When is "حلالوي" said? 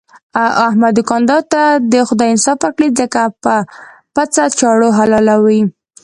4.97-5.61